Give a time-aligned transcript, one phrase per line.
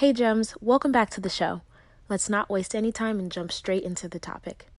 [0.00, 1.60] Hey, Gems, welcome back to the show.
[2.08, 4.70] Let's not waste any time and jump straight into the topic.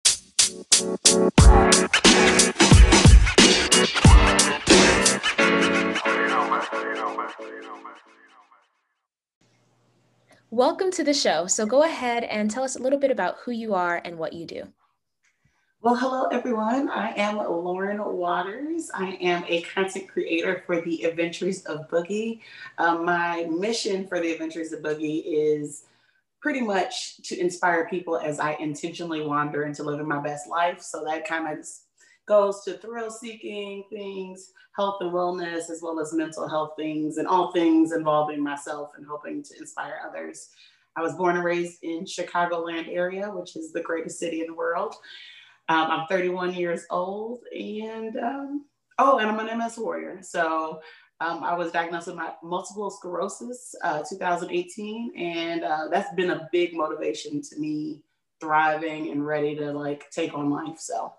[10.51, 11.47] Welcome to the show.
[11.47, 14.33] So go ahead and tell us a little bit about who you are and what
[14.33, 14.69] you do.
[15.83, 16.91] Well, hello everyone.
[16.91, 18.91] I am Lauren Waters.
[18.93, 22.41] I am a content creator for the Adventures of Boogie.
[22.77, 25.85] Um, my mission for the Adventures of Boogie is
[26.39, 30.83] pretty much to inspire people as I intentionally wander into living my best life.
[30.83, 31.67] So that kind of
[32.27, 37.27] goes to thrill seeking things, health and wellness, as well as mental health things, and
[37.27, 40.51] all things involving myself and hoping to inspire others.
[40.95, 44.55] I was born and raised in Chicagoland area, which is the greatest city in the
[44.55, 44.97] world.
[45.71, 48.65] Um, I'm 31 years old, and um,
[48.99, 50.19] oh, and I'm an MS warrior.
[50.21, 50.81] So
[51.21, 56.49] um, I was diagnosed with my multiple sclerosis uh, 2018, and uh, that's been a
[56.51, 58.03] big motivation to me
[58.41, 60.81] thriving and ready to like take on life.
[60.81, 61.13] So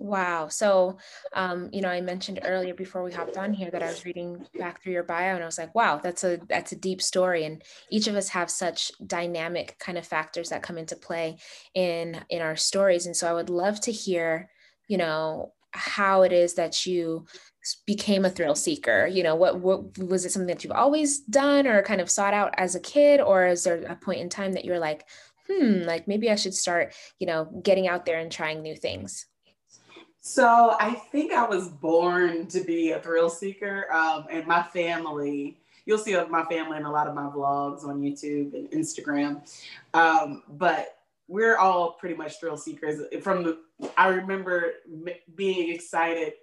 [0.00, 0.46] Wow.
[0.46, 0.98] So,
[1.32, 4.46] um, you know, I mentioned earlier before we hopped on here that I was reading
[4.56, 7.44] back through your bio and I was like, wow, that's a that's a deep story.
[7.44, 11.38] And each of us have such dynamic kind of factors that come into play
[11.74, 13.06] in in our stories.
[13.06, 14.50] And so I would love to hear,
[14.86, 17.26] you know, how it is that you
[17.86, 21.66] became a thrill seeker you know what what was it something that you've always done
[21.66, 24.52] or kind of sought out as a kid or is there a point in time
[24.52, 25.06] that you're like
[25.46, 29.26] hmm like maybe i should start you know getting out there and trying new things
[30.28, 35.56] so I think I was born to be a thrill seeker, um, and my family.
[35.86, 39.40] You'll see my family in a lot of my vlogs on YouTube and Instagram,
[39.94, 43.00] um, but we're all pretty much thrill seekers.
[43.22, 43.58] From the,
[43.96, 46.34] I remember m- being excited,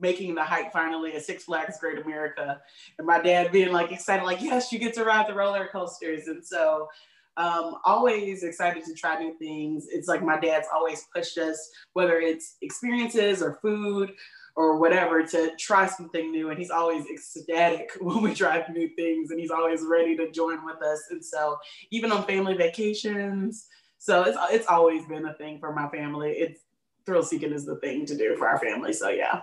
[0.00, 2.62] making the hike finally at Six Flags Great America,
[2.96, 6.28] and my dad being like excited, like yes, you get to ride the roller coasters,
[6.28, 6.88] and so
[7.36, 9.86] um, always excited to try new things.
[9.90, 14.12] It's like my dad's always pushed us, whether it's experiences or food
[14.56, 16.50] or whatever, to try something new.
[16.50, 20.64] And he's always ecstatic when we try new things and he's always ready to join
[20.64, 21.04] with us.
[21.10, 21.58] And so
[21.90, 23.66] even on family vacations,
[23.98, 26.32] so it's, it's always been a thing for my family.
[26.32, 26.60] It's
[27.06, 28.92] thrill seeking is the thing to do for our family.
[28.92, 29.42] So yeah.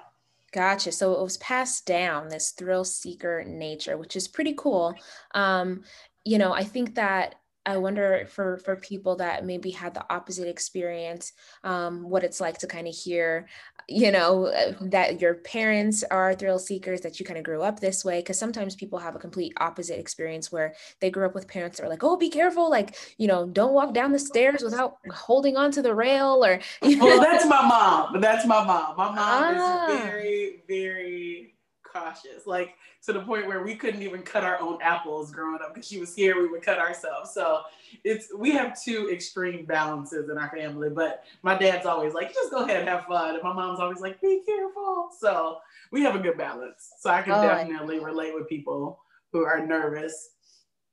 [0.51, 0.91] Gotcha.
[0.91, 4.93] So it was passed down this thrill seeker nature, which is pretty cool.
[5.33, 5.83] Um,
[6.25, 7.35] you know, I think that
[7.65, 11.33] I wonder for for people that maybe had the opposite experience,
[11.63, 13.47] um, what it's like to kind of hear,
[13.87, 17.79] you know, uh, that your parents are thrill seekers, that you kind of grew up
[17.79, 18.19] this way.
[18.19, 21.85] Because sometimes people have a complete opposite experience where they grew up with parents that
[21.85, 22.69] are like, "Oh, be careful!
[22.69, 26.95] Like, you know, don't walk down the stairs without holding onto the rail." Or, you
[26.97, 27.05] know.
[27.05, 28.21] well, that's my mom.
[28.21, 28.97] That's my mom.
[28.97, 29.87] My mom ah.
[29.87, 31.50] is very, very
[31.91, 32.45] cautious.
[32.45, 35.87] Like to the point where we couldn't even cut our own apples growing up because
[35.87, 37.33] she was scared we would cut ourselves.
[37.33, 37.61] So
[38.03, 40.89] it's we have two extreme balances in our family.
[40.89, 43.35] But my dad's always like, just go ahead and have fun.
[43.35, 45.09] And my mom's always like, be careful.
[45.17, 45.57] So
[45.91, 46.91] we have a good balance.
[46.99, 48.99] So I can oh, definitely relate with people
[49.31, 50.29] who are nervous.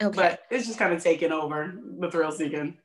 [0.00, 0.14] Okay.
[0.14, 2.76] But it's just kind of taking over the thrill seeking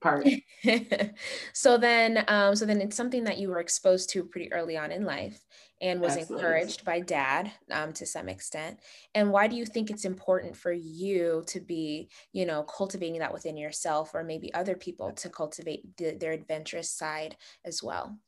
[0.00, 0.26] part.
[1.52, 4.90] so then um so then it's something that you were exposed to pretty early on
[4.90, 5.44] in life
[5.80, 6.36] and was Absolutely.
[6.36, 8.78] encouraged by dad um, to some extent
[9.14, 13.32] and why do you think it's important for you to be you know cultivating that
[13.32, 18.18] within yourself or maybe other people to cultivate the, their adventurous side as well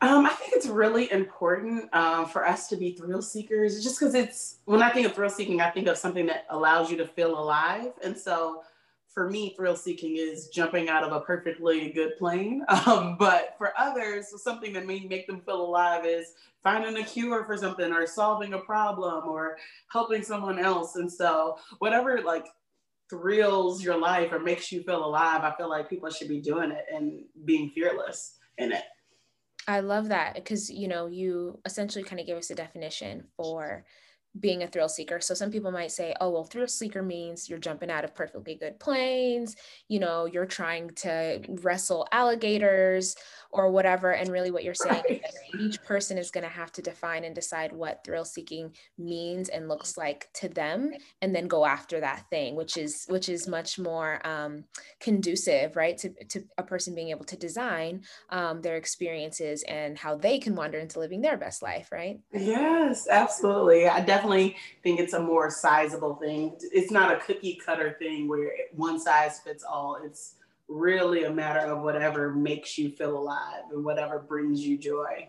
[0.00, 4.14] um, I think it's really important um, for us to be thrill seekers, just because
[4.14, 7.06] it's when I think of thrill seeking, I think of something that allows you to
[7.06, 7.90] feel alive.
[8.04, 8.62] And so
[9.12, 12.64] for me, thrill seeking is jumping out of a perfectly good plane.
[12.86, 16.32] Um, but for others, something that may make them feel alive is
[16.62, 19.56] finding a cure for something or solving a problem or
[19.90, 20.96] helping someone else.
[20.96, 22.46] And so, whatever like
[23.10, 26.70] thrills your life or makes you feel alive, I feel like people should be doing
[26.70, 28.84] it and being fearless in it.
[29.66, 33.84] I love that because you know you essentially kind of gave us a definition for
[34.40, 35.20] being a thrill seeker.
[35.20, 38.54] So some people might say, oh, well, thrill seeker means you're jumping out of perfectly
[38.54, 39.56] good planes,
[39.88, 43.16] you know, you're trying to wrestle alligators
[43.50, 44.12] or whatever.
[44.12, 45.22] And really what you're saying right.
[45.24, 48.74] is that each person is going to have to define and decide what thrill seeking
[48.98, 50.92] means and looks like to them
[51.22, 54.64] and then go after that thing, which is which is much more um,
[55.00, 55.96] conducive, right?
[55.98, 60.54] To, to a person being able to design um, their experiences and how they can
[60.54, 62.20] wander into living their best life, right?
[62.32, 63.88] Yes, absolutely.
[63.88, 64.27] I definitely
[64.82, 66.56] think it's a more sizable thing.
[66.72, 69.98] It's not a cookie cutter thing where one size fits all.
[70.04, 70.34] It's
[70.68, 75.28] really a matter of whatever makes you feel alive and whatever brings you joy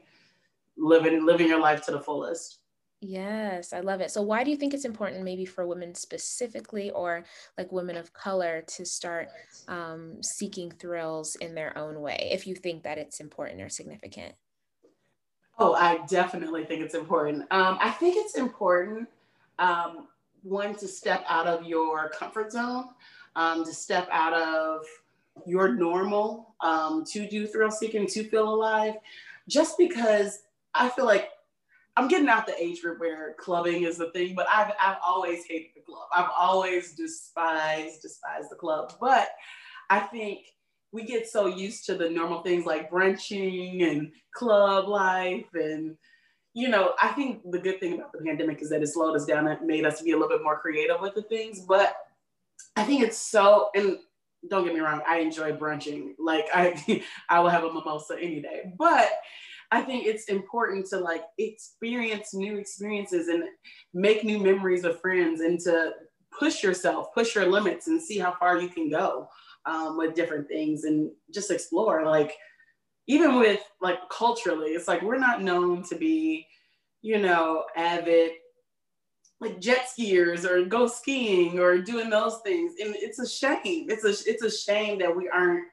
[0.78, 2.60] living living your life to the fullest
[3.02, 4.12] Yes, I love it.
[4.12, 7.24] So, why do you think it's important, maybe for women specifically, or
[7.58, 9.30] like women of color, to start
[9.70, 14.36] um, seeking thrills in their own way, if you think that it's important or significant?
[15.62, 17.42] Oh, I definitely think it's important.
[17.52, 19.10] Um, I think it's important,
[19.60, 20.08] um,
[20.44, 22.86] one, to step out of your comfort zone,
[23.36, 24.86] um, to step out of
[25.46, 28.96] your normal, um, to do thrill seeking, to feel alive,
[29.50, 30.44] just because
[30.76, 31.30] I feel like
[31.98, 35.44] I'm getting out the age group where clubbing is the thing, but I've, I've always
[35.46, 36.08] hated the club.
[36.16, 38.94] I've always despised, despised the club.
[39.02, 39.28] But
[39.90, 40.54] I think
[40.92, 45.46] we get so used to the normal things like brunching and club life.
[45.54, 45.96] And,
[46.54, 49.26] you know, I think the good thing about the pandemic is that it slowed us
[49.26, 51.62] down and made us be a little bit more creative with the things.
[51.62, 51.96] But
[52.76, 53.98] I think it's so, and
[54.50, 56.16] don't get me wrong, I enjoy brunching.
[56.18, 58.74] Like I, I will have a mimosa any day.
[58.78, 59.10] But
[59.72, 63.44] I think it's important to like experience new experiences and
[63.94, 65.92] make new memories with friends and to
[66.38, 69.30] push yourself, push your limits and see how far you can go
[69.70, 72.06] um, with different things and just explore.
[72.06, 72.34] Like,
[73.08, 76.46] even with like culturally, it's like we're not known to be,
[77.02, 78.32] you know, avid
[79.42, 82.74] like jet skiers or go skiing or doing those things.
[82.82, 83.90] And it's a shame.
[83.90, 85.64] It's a it's a shame that we aren't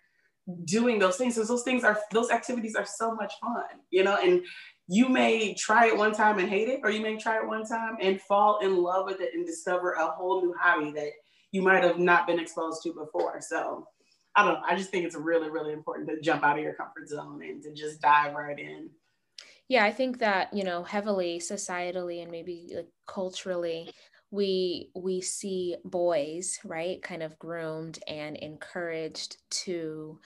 [0.64, 4.16] doing those things because those things are those activities are so much fun you know
[4.22, 4.44] and
[4.86, 7.66] you may try it one time and hate it or you may try it one
[7.66, 11.10] time and fall in love with it and discover a whole new hobby that
[11.52, 13.40] you might have not been exposed to before.
[13.40, 13.86] So
[14.36, 14.60] i don't know.
[14.66, 17.62] I just think it's really really important to jump out of your comfort zone and
[17.62, 18.90] to just dive right in.
[19.68, 23.90] Yeah i think that you know heavily societally and maybe like culturally
[24.30, 30.18] we we see boys right kind of groomed and encouraged to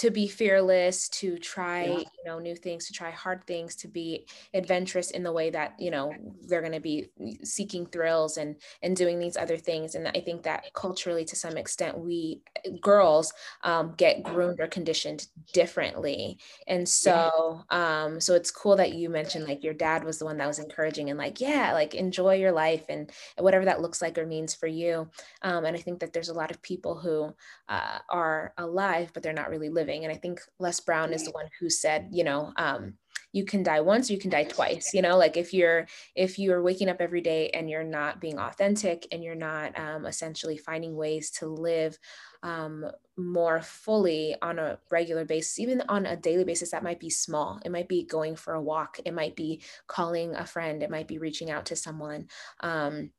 [0.00, 1.98] to be fearless to try yeah.
[1.98, 5.74] you know new things to try hard things to be adventurous in the way that
[5.78, 6.10] you know
[6.48, 7.10] they're going to be
[7.44, 9.94] seeking thrills and and doing these other things.
[9.94, 12.40] And i think that culturally to some extent we
[12.80, 16.38] girls um, get groomed or conditioned differently.
[16.66, 20.38] And so um so it's cool that you mentioned like your dad was the one
[20.38, 24.16] that was encouraging and like yeah like enjoy your life and whatever that looks like
[24.16, 25.10] or means for you.
[25.42, 27.34] Um and i think that there's a lot of people who
[27.68, 30.04] uh, are alive but they're not really living living.
[30.04, 32.94] And I think Les Brown is the one who said, you know, um,
[33.32, 34.92] you can die once, you can die twice.
[34.92, 38.38] You know, like if you're if you're waking up every day and you're not being
[38.38, 41.96] authentic and you're not um, essentially finding ways to live
[42.42, 47.10] um, more fully on a regular basis, even on a daily basis, that might be
[47.10, 47.60] small.
[47.64, 48.98] It might be going for a walk.
[49.04, 50.82] It might be calling a friend.
[50.82, 52.26] It might be reaching out to someone.
[52.60, 53.10] Um,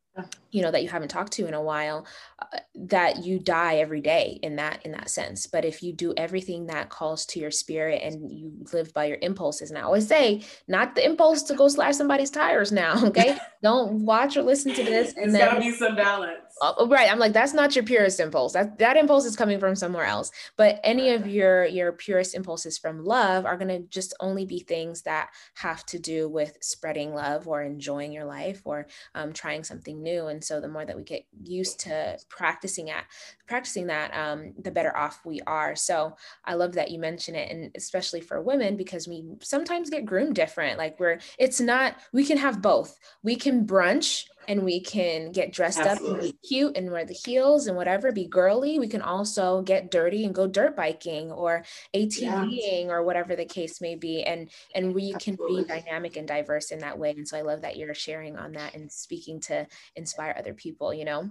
[0.52, 2.06] you know that you haven't talked to in a while
[2.40, 5.48] uh, that you die every day in that in that sense.
[5.48, 9.18] But if you do everything that calls to your spirit and you live by your
[9.22, 13.38] impulses and i always say not the impulse to go slash somebody's tires now okay?
[13.64, 16.42] Don't watch or listen to this and it's then, gotta be some balance.
[16.62, 18.54] Uh, right i'm like that's not your purest impulse.
[18.54, 20.32] That that impulse is coming from somewhere else.
[20.58, 24.60] But any of your your purest impulses from love are going to just only be
[24.60, 29.64] things that have to do with spreading love or enjoying your life or um, trying
[29.64, 33.06] something new and so the more that we get used to practicing at
[33.48, 35.76] practicing that um, the better off we are.
[35.76, 36.16] So
[36.46, 40.36] i love that you mention it and especially for women because we sometimes get groomed
[40.36, 40.78] different.
[40.78, 43.00] Like we're it's not we can have both.
[43.24, 46.10] We can brunch and we can get dressed Absolutely.
[46.10, 48.80] up and be cute and wear the heels and whatever, be girly.
[48.80, 51.64] We can also get dirty and go dirt biking or
[51.94, 52.92] ATVing yeah.
[52.92, 54.24] or whatever the case may be.
[54.24, 55.64] And and we Absolutely.
[55.64, 57.12] can be dynamic and diverse in that way.
[57.12, 60.94] And so I love that you're sharing on that and speaking to inspire other people,
[60.94, 61.30] you know?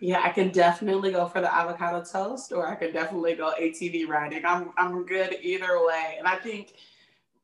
[0.00, 4.08] Yeah, I can definitely go for the avocado toast or I could definitely go ATV
[4.08, 4.44] riding.
[4.44, 6.16] I'm I'm good either way.
[6.18, 6.74] And I think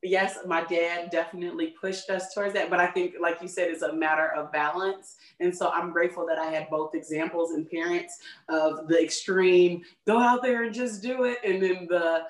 [0.03, 2.71] yes, my dad definitely pushed us towards that.
[2.71, 5.17] But I think, like you said, it's a matter of balance.
[5.41, 10.21] And so I'm grateful that I had both examples and parents of the extreme, go
[10.21, 12.23] out there and just do it, and then the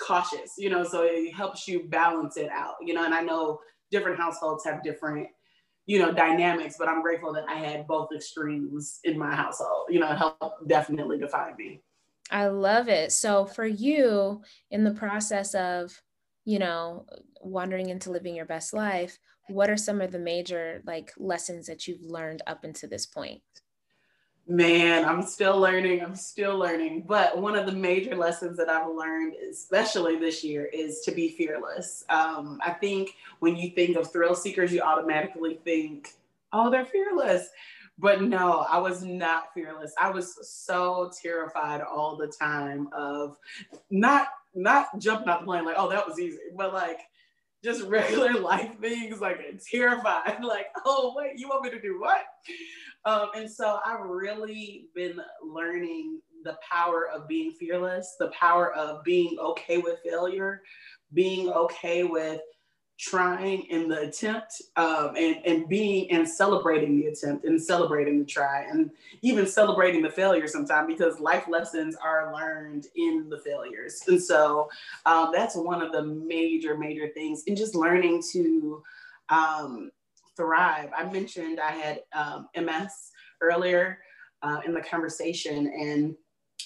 [0.00, 3.04] cautious, you know, so it helps you balance it out, you know.
[3.04, 5.28] And I know different households have different
[5.86, 10.00] you know dynamics but i'm grateful that i had both extremes in my household you
[10.00, 11.80] know it helped definitely define me
[12.32, 14.42] i love it so for you
[14.72, 16.02] in the process of
[16.46, 17.04] you know,
[17.42, 21.86] wandering into living your best life, what are some of the major like lessons that
[21.86, 23.42] you've learned up until this point?
[24.48, 26.02] Man, I'm still learning.
[26.02, 27.04] I'm still learning.
[27.08, 31.30] But one of the major lessons that I've learned, especially this year, is to be
[31.30, 32.04] fearless.
[32.08, 36.12] Um, I think when you think of thrill seekers, you automatically think,
[36.52, 37.48] oh, they're fearless.
[37.98, 39.94] But no, I was not fearless.
[40.00, 43.38] I was so terrified all the time of
[43.90, 47.00] not not jumping out the plane like, oh, that was easy, but like
[47.62, 52.24] just regular life things, like terrified, like, oh, wait, you want me to do what?
[53.04, 59.04] Um, and so I've really been learning the power of being fearless, the power of
[59.04, 60.62] being okay with failure,
[61.12, 62.40] being okay with
[62.98, 68.24] trying in the attempt um, and, and being and celebrating the attempt and celebrating the
[68.24, 68.90] try and
[69.22, 74.02] even celebrating the failure sometimes because life lessons are learned in the failures.
[74.08, 74.70] And so
[75.04, 78.82] um, that's one of the major major things and just learning to
[79.28, 79.90] um,
[80.36, 80.90] thrive.
[80.96, 83.10] I mentioned i had um, ms
[83.40, 83.98] earlier
[84.42, 86.14] uh, in the conversation and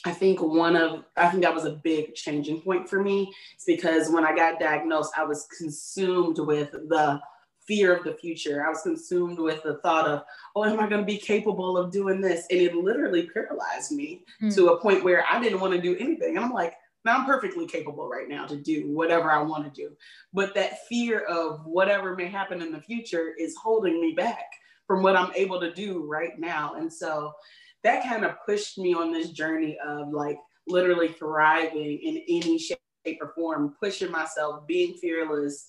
[0.04, 3.32] I think one of, I think that was a big changing point for me.
[3.54, 7.20] It's because when I got diagnosed, I was consumed with the
[7.66, 8.64] fear of the future.
[8.64, 10.23] I was consumed with the thought of,
[10.56, 12.47] oh, am I going to be capable of doing this?
[12.50, 14.54] And it literally paralyzed me mm.
[14.54, 16.37] to a point where I didn't want to do anything.
[16.37, 19.70] And I'm like, now I'm perfectly capable right now to do whatever I want to
[19.70, 19.94] do.
[20.32, 24.50] But that fear of whatever may happen in the future is holding me back
[24.87, 26.75] from what I'm able to do right now.
[26.75, 27.32] And so
[27.84, 32.78] that kind of pushed me on this journey of like literally thriving in any shape
[33.20, 35.66] or form, pushing myself, being fearless,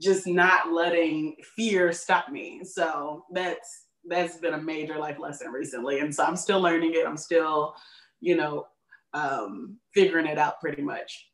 [0.00, 2.62] just not letting fear stop me.
[2.64, 6.00] So that's that's been a major life lesson recently.
[6.00, 7.06] And so I'm still learning it.
[7.06, 7.74] I'm still,
[8.20, 8.66] you know,
[9.14, 11.28] um, figuring it out pretty much.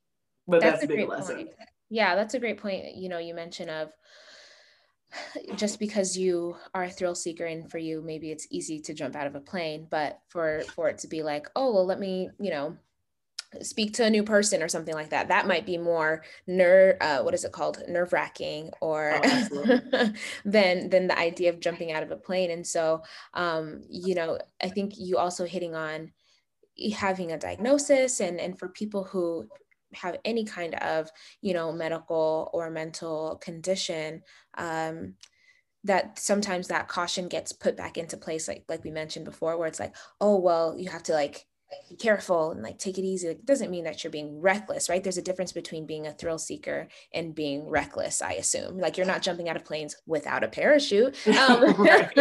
[0.46, 1.36] But that's, that's a big lesson.
[1.36, 1.48] Point.
[1.90, 2.94] Yeah, that's a great point.
[2.94, 3.88] You know, you mentioned of
[5.56, 9.16] just because you are a thrill seeker and for you maybe it's easy to jump
[9.16, 12.28] out of a plane but for for it to be like oh well let me
[12.38, 12.76] you know
[13.62, 17.22] speak to a new person or something like that that might be more nerve uh,
[17.22, 17.82] what is it called?
[17.88, 20.10] Nerve wracking or oh,
[20.44, 22.50] than than the idea of jumping out of a plane.
[22.50, 23.02] And so
[23.34, 26.12] um you know i think you also hitting on
[26.94, 29.48] having a diagnosis and and for people who
[29.94, 34.22] have any kind of you know medical or mental condition
[34.56, 35.14] um,
[35.84, 39.68] that sometimes that caution gets put back into place like like we mentioned before where
[39.68, 41.46] it's like oh well you have to like
[41.88, 43.28] be careful and like take it easy.
[43.28, 45.02] It doesn't mean that you're being reckless, right?
[45.02, 48.78] There's a difference between being a thrill seeker and being reckless, I assume.
[48.78, 51.16] Like you're not jumping out of planes without a parachute.
[51.38, 52.16] Um, right.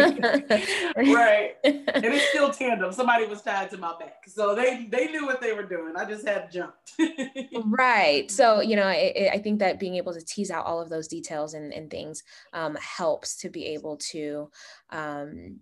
[0.96, 1.56] right.
[1.64, 2.92] And it's still tandem.
[2.92, 4.22] Somebody was tied to my back.
[4.28, 5.94] So they they knew what they were doing.
[5.96, 6.92] I just had jumped
[7.64, 8.30] right.
[8.30, 11.08] So, you know, I, I, think that being able to tease out all of those
[11.08, 14.50] details and, and things um, helps to be able to
[14.90, 15.58] um,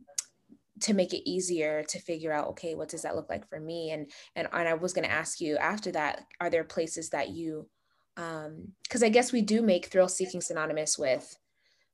[0.80, 3.90] to make it easier to figure out okay what does that look like for me?
[3.90, 7.30] And and, and i was going to ask you after that are there places that
[7.30, 7.68] you
[8.16, 11.36] um because i guess we do make thrill seeking synonymous with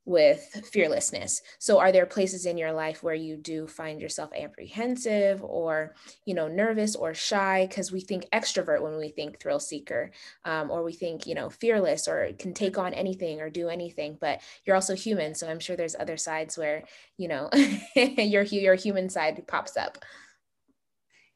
[0.04, 1.42] with fearlessness.
[1.58, 5.94] So are there places in your life where you do find yourself apprehensive or
[6.24, 7.66] you know nervous or shy?
[7.68, 10.10] Because we think extrovert when we think thrill seeker
[10.44, 14.18] um, or we think you know fearless or can take on anything or do anything
[14.20, 15.34] but you're also human.
[15.34, 16.84] So i'm sure there's other sides where
[17.16, 17.50] you know
[17.94, 19.98] your your human side pops up.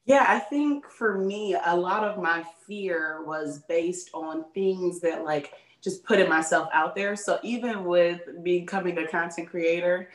[0.07, 5.25] Yeah, I think for me, a lot of my fear was based on things that
[5.25, 7.15] like just putting myself out there.
[7.15, 10.09] So even with becoming a content creator,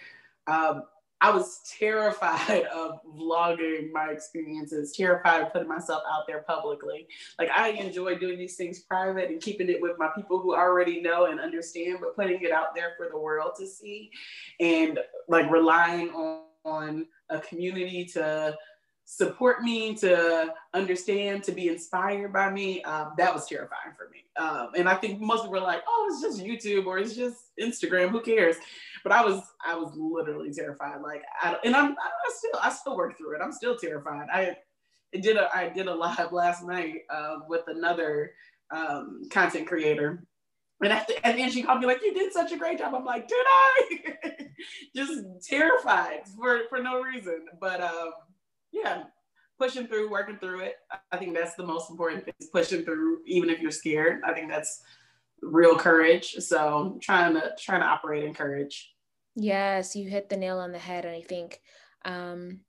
[0.46, 0.84] um,
[1.22, 7.06] I was terrified of vlogging my experiences, terrified of putting myself out there publicly.
[7.38, 11.00] Like I enjoy doing these things private and keeping it with my people who already
[11.00, 14.10] know and understand, but putting it out there for the world to see
[14.58, 18.56] and like relying on, on a community to
[19.04, 24.24] support me, to understand, to be inspired by me, um, that was terrifying for me.
[24.36, 27.50] Um, and I think most people were like, "Oh, it's just YouTube or it's just
[27.60, 28.10] Instagram.
[28.10, 28.56] Who cares?"
[29.02, 31.02] But I was, I was literally terrified.
[31.02, 33.42] Like, I, and I'm, I still, I still work through it.
[33.42, 34.28] I'm still terrified.
[34.32, 34.56] I
[35.20, 38.32] did a, I did a live last night uh, with another
[38.74, 40.24] um, content creator.
[40.80, 42.94] And at the, and then she called me like, "You did such a great job."
[42.94, 44.46] I'm like, "Did I?"
[44.96, 47.46] Just terrified for for no reason.
[47.60, 48.12] But um,
[48.72, 49.04] yeah,
[49.58, 50.76] pushing through, working through it.
[51.10, 54.22] I think that's the most important thing is pushing through, even if you're scared.
[54.24, 54.82] I think that's
[55.40, 56.34] real courage.
[56.38, 58.92] So trying to trying to operate in courage.
[59.34, 61.04] Yes, you hit the nail on the head.
[61.04, 61.60] And I think
[62.04, 62.60] um,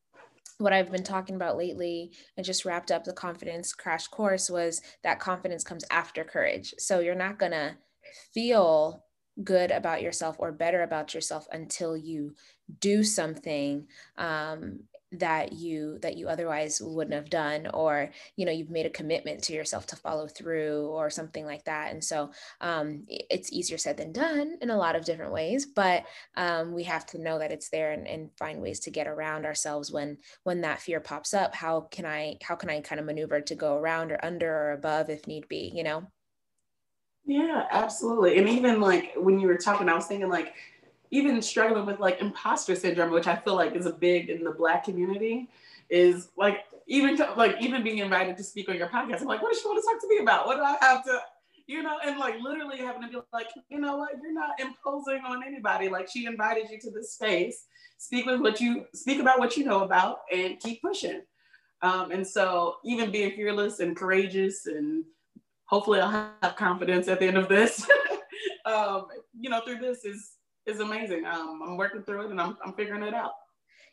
[0.57, 4.81] what I've been talking about lately and just wrapped up the confidence crash course was
[5.03, 6.73] that confidence comes after courage.
[6.77, 7.77] So you're not gonna
[8.33, 9.03] feel
[9.43, 12.35] good about yourself or better about yourself until you
[12.79, 14.79] do something um,
[15.13, 19.43] that you that you otherwise wouldn't have done or you know you've made a commitment
[19.43, 21.91] to yourself to follow through or something like that.
[21.91, 26.05] And so um, it's easier said than done in a lot of different ways but
[26.35, 29.45] um, we have to know that it's there and, and find ways to get around
[29.45, 31.55] ourselves when when that fear pops up.
[31.55, 34.71] How can i how can i kind of maneuver to go around or under or
[34.73, 36.07] above if need be you know?
[37.25, 38.37] Yeah, absolutely.
[38.37, 40.53] And even like when you were talking, I was thinking like
[41.13, 44.49] even struggling with like imposter syndrome, which I feel like is a big in the
[44.49, 45.47] black community,
[45.91, 49.21] is like even to, like even being invited to speak on your podcast.
[49.21, 50.47] I'm like, what does she want to talk to me about?
[50.47, 51.19] What do I have to,
[51.67, 51.99] you know?
[52.03, 54.09] And like literally having to be like, you know what?
[54.23, 55.87] You're not imposing on anybody.
[55.87, 57.65] Like she invited you to this space.
[57.99, 61.21] Speak with what you speak about what you know about, and keep pushing.
[61.83, 65.03] Um, and so even being fearless and courageous and
[65.65, 67.87] hopefully I'll have confidence at the end of this.
[68.65, 69.05] um,
[69.39, 70.32] you know, through this is
[70.65, 71.25] is amazing.
[71.25, 73.33] Um, I'm working through it and I'm I'm figuring it out.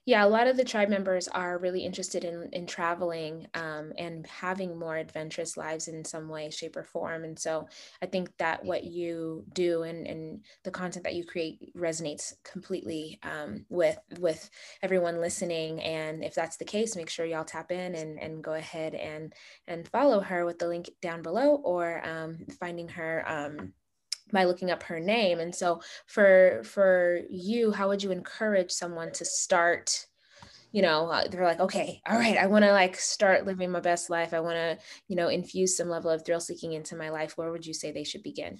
[0.07, 4.27] Yeah, a lot of the tribe members are really interested in in traveling um, and
[4.27, 7.23] having more adventurous lives in some way, shape, or form.
[7.25, 7.69] And so
[8.03, 13.21] I think that what you do and, and the content that you create resonates completely
[13.23, 14.49] um, with with
[14.83, 15.83] everyone listening.
[15.83, 19.35] And if that's the case, make sure y'all tap in and, and go ahead and
[19.69, 23.75] and follow her with the link down below or um, finding her um,
[24.33, 29.13] by looking up her name and so for for you how would you encourage someone
[29.13, 30.07] to start
[30.73, 33.81] you know uh, they're like okay all right i want to like start living my
[33.81, 34.33] best life.
[34.33, 37.51] I want to you know infuse some level of thrill seeking into my life where
[37.51, 38.59] would you say they should begin?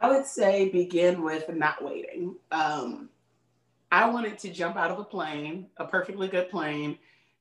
[0.00, 2.36] I would say begin with not waiting.
[2.50, 3.08] Um,
[3.94, 6.98] i wanted to jump out of a plane a perfectly good plane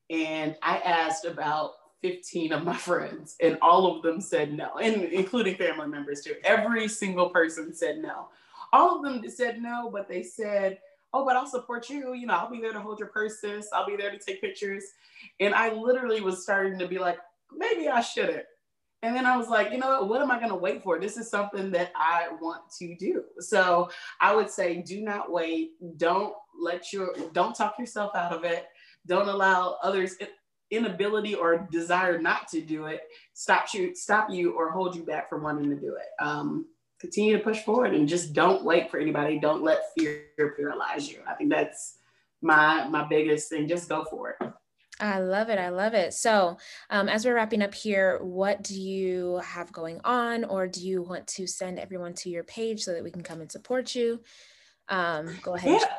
[0.09, 1.71] and i asked about
[2.03, 6.35] 15 of my friends, and all of them said no, and including family members too.
[6.43, 8.27] Every single person said no.
[8.71, 10.77] All of them said no, but they said,
[11.15, 12.13] Oh, but I'll support you.
[12.13, 14.41] You know, I'll be there to hold your purse purses, I'll be there to take
[14.41, 14.83] pictures.
[15.39, 17.19] And I literally was starting to be like,
[17.55, 18.45] maybe I shouldn't.
[19.03, 20.09] And then I was like, you know what?
[20.09, 20.97] What am I going to wait for?
[20.97, 23.23] This is something that I want to do.
[23.39, 23.89] So
[24.21, 25.71] I would say, do not wait.
[25.97, 28.67] Don't let your, don't talk yourself out of it.
[29.05, 30.15] Don't allow others
[30.71, 33.01] inability or desire not to do it
[33.33, 36.65] stops you stop you or hold you back from wanting to do it um,
[36.99, 40.25] continue to push forward and just don't wait for anybody don't let fear
[40.57, 41.97] paralyze you i think that's
[42.41, 44.53] my my biggest thing just go for it
[44.99, 45.57] I love it.
[45.57, 46.13] I love it.
[46.13, 46.57] So,
[46.91, 51.01] um, as we're wrapping up here, what do you have going on, or do you
[51.01, 54.21] want to send everyone to your page so that we can come and support you?
[54.89, 55.81] Um, go ahead.
[55.81, 55.95] Yeah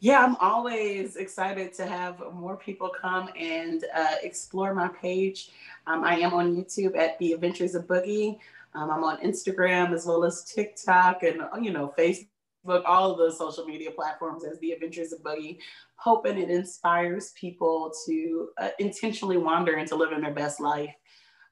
[0.00, 5.50] yeah, I'm always excited to have more people come and uh, explore my page.
[5.86, 8.38] Um, I am on YouTube at The Adventures of Boogie.
[8.74, 13.30] Um, I'm on Instagram as well as TikTok and you know Facebook, all of the
[13.36, 15.58] social media platforms as The Adventures of Boogie.
[15.96, 20.94] Hoping it inspires people to uh, intentionally wander into living their best life.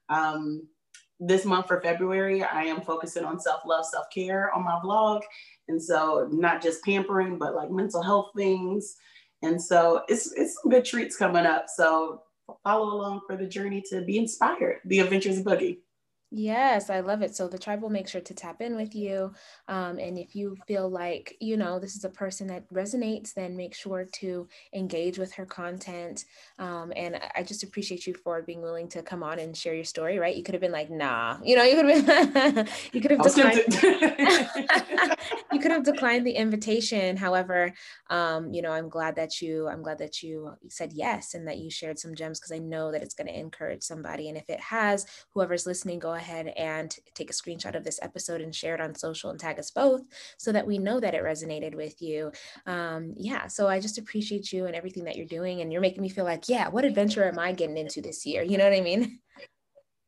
[0.09, 0.67] Um,
[1.19, 5.21] this month for February, I am focusing on self love, self care on my vlog.
[5.67, 8.95] And so not just pampering, but like mental health things.
[9.41, 11.65] And so it's it's some good treats coming up.
[11.73, 12.23] So
[12.63, 14.79] follow along for the journey to be inspired.
[14.85, 15.79] The Adventures of Boogie.
[16.31, 17.35] Yes, I love it.
[17.35, 19.33] So the tribe will make sure to tap in with you.
[19.67, 23.57] Um, and if you feel like, you know, this is a person that resonates, then
[23.57, 26.25] make sure to engage with her content.
[26.59, 29.85] Um, and I just appreciate you for being willing to come on and share your
[29.85, 30.35] story, right?
[30.35, 33.23] You could have been like, nah, you know, you could have been, you could have
[33.23, 33.63] declined,
[35.51, 37.17] you could have declined the invitation.
[37.17, 37.73] However,
[38.11, 41.57] um, you know, I'm glad that you, I'm glad that you said yes and that
[41.57, 44.29] you shared some gems because I know that it's going to encourage somebody.
[44.29, 48.41] And if it has, whoever's listening, go ahead and take a screenshot of this episode
[48.41, 50.01] and share it on social and tag us both
[50.37, 52.31] so that we know that it resonated with you.
[52.65, 55.61] Um, yeah, so I just appreciate you and everything that you're doing.
[55.61, 58.43] And you're making me feel like, yeah, what adventure am I getting into this year?
[58.43, 59.19] You know what I mean?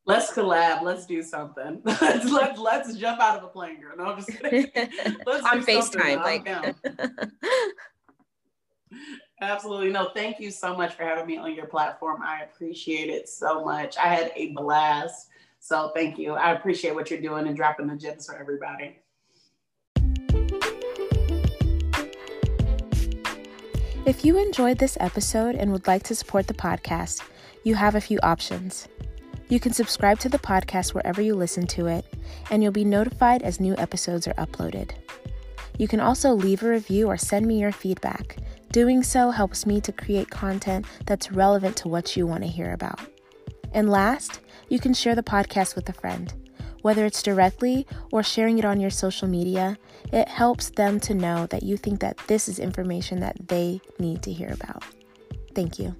[0.04, 0.82] Let's collab.
[0.82, 1.80] Let's do something.
[1.84, 3.96] let's, let's let's jump out of a plane, girl.
[3.96, 4.68] No, I'm just kidding.
[5.26, 6.16] Let's on FaceTime.
[6.16, 6.48] Like
[9.40, 9.90] Absolutely.
[9.90, 12.20] No, thank you so much for having me on your platform.
[12.22, 13.96] I appreciate it so much.
[13.96, 15.28] I had a blast.
[15.64, 16.32] So thank you.
[16.32, 18.98] I appreciate what you're doing and dropping the gems for everybody.
[24.04, 27.22] If you enjoyed this episode and would like to support the podcast,
[27.62, 28.88] you have a few options.
[29.48, 32.12] You can subscribe to the podcast wherever you listen to it,
[32.50, 34.90] and you'll be notified as new episodes are uploaded.
[35.78, 38.36] You can also leave a review or send me your feedback.
[38.72, 42.72] Doing so helps me to create content that's relevant to what you want to hear
[42.72, 42.98] about.
[43.72, 46.32] And last, you can share the podcast with a friend.
[46.82, 49.78] Whether it's directly or sharing it on your social media,
[50.12, 54.22] it helps them to know that you think that this is information that they need
[54.22, 54.82] to hear about.
[55.54, 55.94] Thank you.